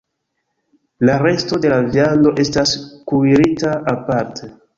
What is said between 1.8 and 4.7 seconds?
viando estas kuirita aparte.